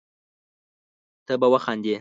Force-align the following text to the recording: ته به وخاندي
ته 1.25 1.33
به 1.41 1.47
وخاندي 1.53 1.89